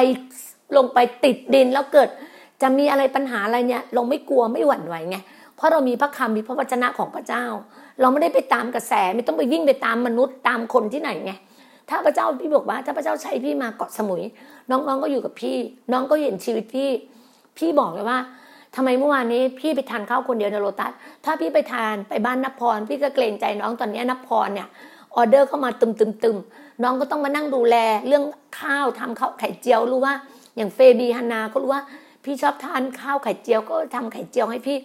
[0.76, 2.08] ลงไปติดดินแล้วเกิด
[2.62, 5.16] จะมีอะไรปัญหาอะไรเนี่ย เราไม่กลัวไม่หวั่นไหวไง
[5.56, 7.44] เพราะเรามีพระคำมีพระวจนะของพระเจ้า
[8.00, 11.32] เราไม่ได้ไปตามกระแสไม่ต้องไปวิ่งไปตามมนุษย์ตามคนที่ไหนไง
[11.90, 14.22] ถ้าพระเจ้าพี่บอกว่า ถ้าพระเจ้าใช้พี่มาเกาะสมุย
[14.70, 15.56] น้องๆก็อยู่กับพี่
[15.92, 16.90] น้องก็เห็นชีวิตพี่
[17.58, 18.18] พี่บอกเลยว่า
[18.76, 20.92] ทำไมเมื่อวานนี้พี่ไปทานข้าวคนเดียวในโรตัส
[21.24, 24.68] ถ้าพี่ไปทานไปบ้านนภพร พี่ก็เกรงใจน้องตอนนี้นภพรเนี่ย
[25.16, 26.36] ออเดอร์เข้ามาตึมตึมตึม
[26.82, 27.76] น้องก็ต้องมานั่งดูแล
[28.06, 28.24] เรื่อง
[28.60, 30.14] ข้าวทำข้าวไข่เจียวรู้ว่า
[30.56, 31.82] อย่างเฟบีฮันนาก็รู้ว่า
[32.24, 34.78] พี่ชอบทานข้าวไข่เจียวก็ทำไข่เจียวให้พี่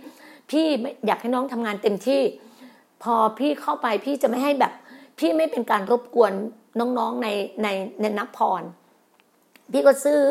[0.52, 0.66] พี่
[1.06, 2.22] อยากให้น้องทำงานเต็มที่
[3.04, 4.74] พอพี่เข้าไปพี่จะไม่ให้แบบ
[5.20, 6.34] พี่ไม่เป็นการรบกวน
[6.80, 7.28] น้องๆใน
[7.64, 7.68] ใน
[8.02, 8.64] ในนับพร
[9.72, 10.22] พี่ก็ซื้อ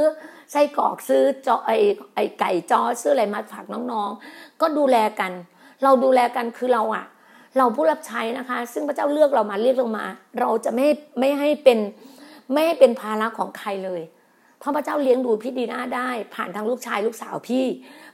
[0.52, 1.72] ไส้กรอกซื้อจอไอ
[2.14, 5.32] ไอไก่จอซื้ออะไรมาฝากน้องๆ ก็ดูแลกัน
[5.82, 7.04] เราดูแลกันคือเราอะ
[7.56, 10.06] เราผู้รับใช้นะคะ ซึ่งพระเจ้าเลือกเรามาเรียกเรามา
[10.40, 10.86] เราจะไม่
[11.18, 11.78] ไม่ให้เป็น
[12.52, 14.02] ไม่ให้เป็นภาระของใครเลย
[14.58, 17.64] เพราะพระเจ้าเลี้ยงดูพี่ดีน่าได้ ผ่านทางลูกชายลูกสาวพี่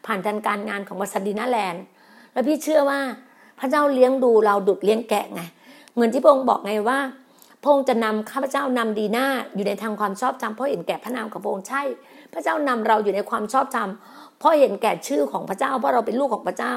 [0.06, 1.82] ผ่านทางการงานของบริษัทดีน่าแลนด์
[2.32, 3.00] แล้วพี่เชื่อว่า
[3.58, 5.42] พระเจ้าเลี้ยงดูเราดุดเลี้ยงแกะไง
[5.94, 6.98] เหมือนที่พระองค์บอกไงว่า
[7.62, 11.82] พระองค์จะนำข้าพเจ้านำดีหน้าอยู่ในทางความชอบธรรมเพราะเห็นแก่พระนามของพระองค์ใช่
[12.32, 13.88] พระเจ้านำเราอยู่ในความชอบธรรม
[14.38, 16.74] เพราะเห็นแก่ชื่อของพระเจ้าเพราะเราเป็นลูกของพระเจ้า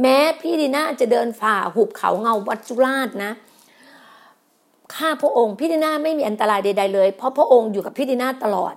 [0.00, 3.32] แม้พี่ดีน่าจะเดินฝ่าหุบเขาเงาวัจุราชนะ
[4.96, 8.74] ข้าพระองค์พี่ดีน่าไม่มีอันตรายใด ๆ เลย เพราะพระองค์อยู่กับพี่ดีน่าตลอด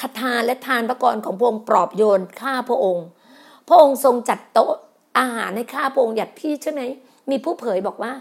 [0.00, 3.06] คาทานและทานพระกรของพระองค์ปลอบโยนข้าพระองค์
[3.68, 4.72] พระองค์ทรงจัดโต๊ะ
[5.18, 6.82] อาหารให้ข้าพระองค์หยัดพี่ใช่ไหม
[7.30, 8.12] มีผู้เผยบอกว่า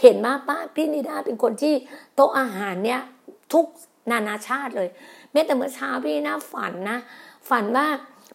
[0.00, 1.74] เห็นมากป้าพี่ดีนาเป็นคนที่
[2.14, 3.00] โต๊ะอาหารเนี่ย
[3.52, 3.66] ทุก
[4.10, 4.88] นานาชาติเลย
[5.32, 6.98] แม้แต่เมื่อเช้าพี่น่าฝันนะ
[7.48, 7.86] ฝันว่า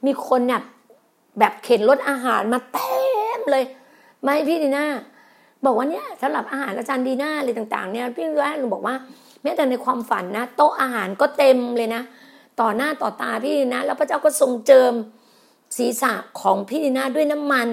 [0.06, 0.62] มีคนเนี่ย
[1.39, 2.95] แบบเข็นรถอาหารมาเต็
[3.38, 3.65] มเลย
[4.23, 4.86] ไม่พี่ดีนา
[5.65, 8.95] บอกว่าเนี่ยสำหรับอาหารอาจารย์ดีนาอะไรต่าง ๆ เนี่ยพี่ว่าหนูบอกว่า
[9.43, 12.01] แม้แต่ในความฝันนะ โต๊ะอาหารก็เต็มเลยนะ
[12.60, 14.93] ต่อหน้าต่อตาพี่นะแล้วพระเจ้าก็ทรงเจิม
[15.78, 17.67] ศีรษะของพี่ดีนาด้วยน้ำมัน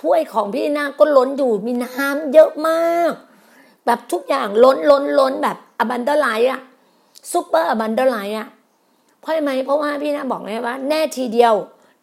[0.00, 3.12] ถ้วยของพี่นาก็ล้นอยู่มีน้ำเยอะมาก
[3.86, 6.60] แบบทุกอย่างล้นล้นล้นแบบ abundant life อะ
[7.32, 8.48] super abundant life อะ
[9.20, 11.54] เพราะไหมเพราะว่าพี่นาบอกไงว่า แน่ทีเดียว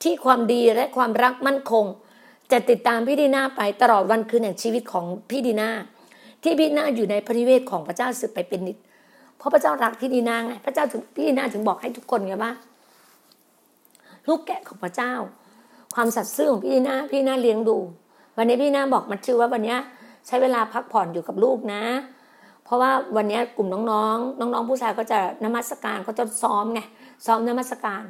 [0.03, 1.85] ที่ความดีและความรักมั่นคง
[2.51, 5.69] จะติดตามพี่ดีนาไปตลอดวันคืนแห่งชีวิตของพี่ดีนา
[6.43, 8.77] ที่พี่ดีนาอยู่ในพระนิเวศของพระเจ้าสืบไปเป็นนิด
[9.37, 12.51] เพราะพระเจ้ารักพี่ดีนาไงพระเจ้าถึงพี่ดีนาถึงบอกให้ทุกคนไงว่า
[14.27, 15.13] ลูกแกะของพระเจ้า
[15.93, 17.77] ความสัตย์ซื่อของพี่ดีนาพี่ดีนาเลี้ยงดู
[18.37, 19.75] วันนี้พี่ดีนาบอกมันชื่อว่าวันนี้
[20.27, 21.83] ใช้เวลาพักผ่อนอยู่กับลูกนะ
[22.63, 26.81] เพราะว่าวันนี้กลุ่มน้องๆ น้องๆ ผู้ชายก็จะนมัสการเขาจะซ้อมไง
[27.25, 28.03] ซ้อมนมัสการ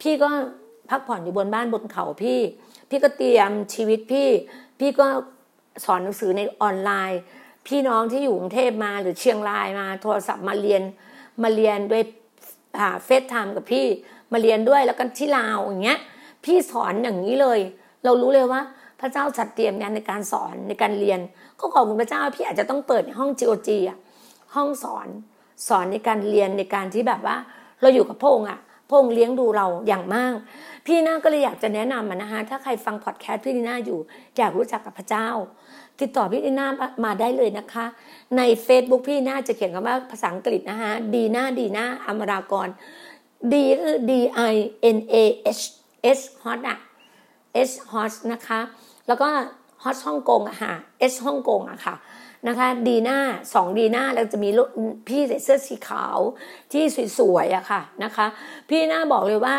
[0.00, 0.28] พี่ก็
[0.90, 2.40] พักผ่อนอยู่บนบ้านบนเขาพี่
[2.90, 4.28] พี่ก็เตรียมชีวิตพี่
[4.80, 5.06] พี่ก็
[5.84, 7.20] สอนหนังสือในออนไลน์
[7.66, 10.82] พี่น้องที่อยู่กรุงเทพมาหรือเชียงรายมาโทรศัพท์มาเรียน
[11.42, 12.02] มาเรียนด้วย
[13.04, 13.86] เฟซไทม์กับพี่
[14.32, 16.00] มาเรียนด้วยแล้วก็ที่ลาวอย่างเงี้ย
[16.46, 17.60] พี่สอนอย่างนี้เลย
[18.04, 18.60] เรารู้เลยว่า
[19.00, 21.20] พระเจ้าจัดเตรียมงานในการสอนในการเรียน
[21.60, 23.98] ก็ขอบคุณพระเจ้าพี่อาจจะต้องเปิดห้อง GOG อะ
[24.54, 25.08] ห้องสอน
[25.68, 27.36] สอนในการเรียนในการที่แบบว่า
[27.80, 30.34] เราอยู่กับพงอะพงเลี้ยงดูเราอย่างมาก
[30.86, 33.98] พี่น่าก็เลยอยากจะแนะนำนะคะถ้าใครฟังพอดแคสต์พี่ดีน่าอยู่
[34.38, 35.28] อยากรู้จักกับพระเจ้า
[36.00, 36.68] ติดต่อพี่ดีน่า
[37.04, 37.86] มาได้เลยนะคะ
[38.36, 42.68] ใน Facebook พี่น่าจะเขียนคำว่าภาษาอังกฤษนะคะดีน่าดีน่าอมรากร
[43.52, 44.12] D คือ D
[44.52, 44.54] I
[44.96, 45.16] N A
[45.58, 45.62] H
[46.18, 46.78] S hot อะ
[47.68, 48.60] S hot นะคะ
[49.08, 49.28] แล้วก็
[49.82, 50.74] ฮอตฮ่องกงอะค่ะ
[51.12, 51.94] S ฮ่องกงอะค่ะ
[52.48, 53.18] นะคะดีหน้า
[53.54, 54.48] สองดีหน้าแล้วจะมี
[55.08, 56.18] พี่ใส่เสื้อสีขาว
[56.72, 56.84] ที่
[57.18, 58.26] สวยๆอะค่ะนะคะ
[58.68, 59.54] พี่หน้าบอกเลยว่า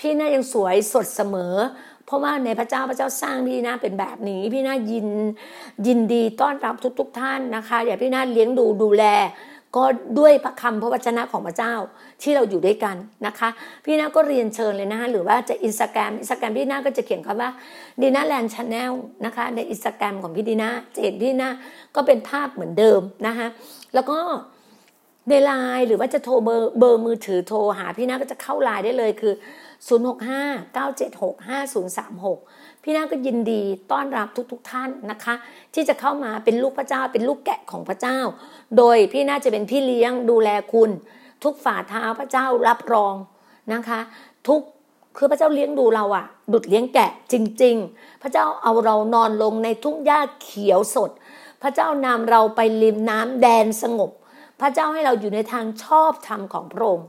[0.00, 1.54] พี่หน้ายังสวยสดเสมอ
[2.06, 5.08] เพราะว่าในพระเจ้าพระเจ้าสร้างพี่หน้าเป็นแบบนี้ พี่หน้ายิน
[5.86, 9.04] ยินดีต้อนรับทุก ๆ ท่านนะคะ อย่าพี่หน้าเลี้ยงดูดูแล
[9.76, 9.84] ก็
[10.18, 11.74] ด้วยพระคำพระวจนะของพระเจ้า
[12.22, 13.48] ที่เราอยู่ด้วยกันนะคะ
[13.84, 17.50] พี่นาก็เรียนเชิญเลยนะคะหรือว่าจะอินสตาแกรมอินสตาแกรมพี่นาก็จะเขียนคำว่า
[18.02, 18.92] ดีนาแลนด์ Channel
[19.24, 21.48] นะคะในอินสตาแกรมของพี่ดีนาจะเห็นพี่นา
[21.94, 23.46] ก็เป็นภาพเหมือนเดิมนะคะ
[23.94, 24.18] แล้วก็
[25.28, 29.34] ในไลน์หรือว่าจะโทรเบอร์เบอร์มือถือโทรหาพี่นาก็จะเข้าไลน์ได้เลยคือ
[29.88, 35.34] 0659765036 พี่นาก็ยินดีต้อนรับทุกๆทท่านนะคะ
[35.74, 38.18] ที่จะเข้ามาเป็นลูกพระเจ้าเป็นลูกแกะของพระเจ้า
[38.78, 40.90] โดยพี่นาจะเป็นพี่เลี้ยงดูแลคุณ
[41.44, 43.14] ทุกฝ่าเท้าพระเจ้ารับรอง
[43.72, 44.00] นะคะ
[44.48, 44.62] ทุก
[45.16, 51.10] คือพระเจ้าเลี้ยงดูเราอะดุดเลี้ยงแกะจริง ๆ พระเจ้าเอาเรานอนลงในทุ่งหญ้าเขียวสด
[51.62, 54.10] พระเจ้านำเราไปริมน้ำแดนสงบ
[54.62, 57.08] พระเจ้าให้เราอยู่ในทางชอบธรรมของพระองค์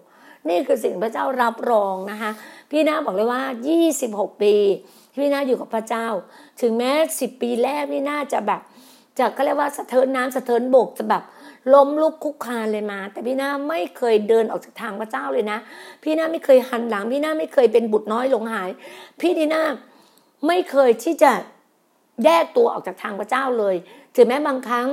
[0.50, 2.32] นี่คือสิ่งพระเจ้ารับรองนะคะ
[2.72, 3.42] พี่นาบอกเลยว่า
[3.90, 4.54] 26 ปี
[5.16, 6.08] พี่นาอยู่กับพระเจ้า
[6.62, 8.62] ถึงแม้ 10 ปีแรกพี่นาจะแบบ
[9.18, 11.24] จะก็เรียกว่าสะเทินน้ำสะเทินบกจะแบบ
[11.74, 15.60] ล้มลุกคุกคานเลยมา แต่พี่นาไม่เคยเดินออกจากทางพระเจ้าเลยนะ
[16.04, 18.70] พี่นาไม่เคยหันหลัง พี่นาไม่เคยเป็นบุตรน้อยหลงหาย
[19.22, 19.64] พี่ดีนา
[20.48, 21.32] ไม่เคยที่จะ
[22.24, 23.76] แยกตัวออกจากทางพระเจ้าเลย
[24.16, 24.88] ถึงแม้บางครั้ง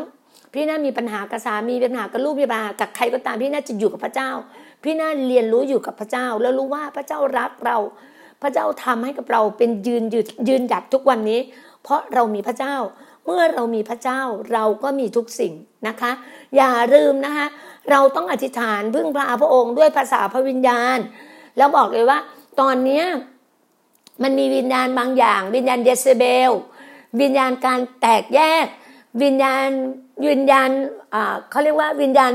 [0.53, 4.31] พี่น่ามีปัญหากับสามีปัญหากับลูกมีปัญหากับใครก็ตามพี่น่าจะอยู่กับพระเจ้า
[4.85, 7.79] พี่น่าเรียนรู้อยู่กับพระเจ้า แล้วรู้ว่าพระเจ้ารักเรา
[8.43, 11.41] พระเจ้าทำให้กับเราเป็นยืนยืนยืนหยัดทุกวันนี้
[11.83, 12.77] เพราะเรามีพระเจ้า
[13.25, 14.21] เมื่อเรามีพระเจ้า
[14.53, 15.53] เราก็มีทุกสิ่ง
[15.89, 16.13] นะคะ
[16.57, 17.47] อย่าลืมนะคะ
[17.91, 20.99] เราต้องอธิษฐานพึ่งพระพระองค์ด้วยภาษาพระวิญญาณ
[21.57, 22.19] แล้วบอกเลยว่า
[22.61, 23.03] ตอนนี้
[24.23, 26.51] มันมีวิญญาณบางอย่าง วิญญาณเยเซเบล
[27.21, 28.67] วิญญาณการแตกแยก
[29.23, 29.69] วิญญาณ
[30.29, 30.71] วิญญาณ
[31.51, 32.33] เขาเรียกว่าวิญญาณ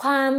[0.00, 0.32] ความ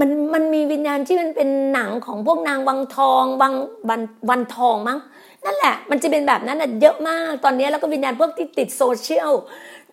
[0.00, 3.54] มันมันมีวิญญาณที่มันเป็นหนังของพวกนางวังทองวัง
[3.88, 4.98] วันวันทองมั้ง
[5.44, 9.32] นั่นแหละ มันจะเป็นแบบนั้นอะเยอะมากตอนนี้แล้วก็วิญญาณพวกที่ติดโซเชียล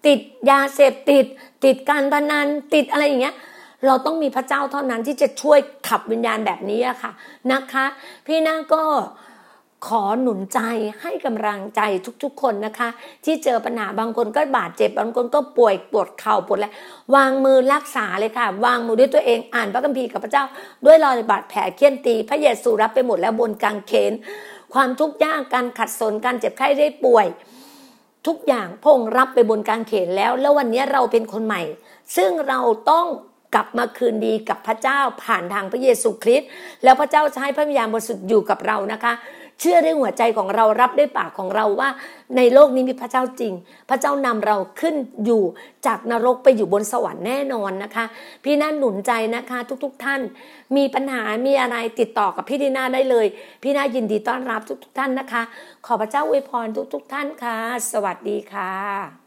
[0.05, 1.25] ติดยาเสพติด
[1.65, 3.35] ติดการพนันติดอะไรอย่างเงี้ย
[3.87, 7.11] เราต้องมีพระเจ้าเท่านั้นที่จะช่วยขับวิญญาณแบบนี้อะค่ะ
[7.51, 7.85] นะคะ
[8.25, 8.83] พี่นาก็
[9.85, 10.59] ขอหนุนใจ
[11.01, 11.81] ให้กำลังใจ
[12.23, 12.89] ทุกๆ คนนะคะ
[13.25, 16.67] ที่เจอปัญหาบางคนก็บาดเจ็บบางคนก็ป่วยปวดเข่าปวดอะไร
[17.15, 20.43] วางมือรักษาเลยค่ะ วางมือด้วยตัวเองอ่านพระคัมภีร์กับพระเจ้า
[20.85, 24.13] ด้วยรอยบาดแผลเคี่ยนตี พระเยซูรับไปหมดแล้วบนกางเขน
[24.73, 27.27] ความทุกข์ยากการขัดสนการเจ็บไข้ได้ป่วย
[28.27, 31.61] ทุกอย่างพงรับไปบนกางเขนแล้ว แล้ววันนี้เราเป็นคนใหม่
[32.15, 32.59] ซึ่งเรา
[32.91, 33.07] ต้อง
[33.55, 36.49] กลับมาคืนดีกับพระเจ้าผ่านทางพระเยซูคริสต์
[36.83, 39.13] แล้วพระเจ้าจะให้พระวิญญาณบริสุทธิ์อยู่กับเรานะคะ
[39.59, 41.89] เชื่อด้วยหัวใจของเรารับด้วยปากของเราว่า
[42.37, 43.53] ในโลกนี้มีพระเจ้าจริง
[43.89, 45.43] พระเจ้านำเราขึ้นอยู่
[45.85, 48.05] จากนรกไปอยู่บนสวรรค์แน่นอนนะคะ
[48.43, 50.21] พี่น่าหนุนใจนะคะ ทุกๆทท่าน
[50.75, 53.27] มีปัญหามีอะไรติดต่อกับพี่ดีนาได้เลย
[53.63, 55.43] พี่น่ายินดีต้อนรับทุกๆทท่านนะคะ
[55.85, 57.57] ขอพระเจ้าอวยพรทุกๆทท่านค่ะ
[57.91, 59.26] สวัสดีค่ะ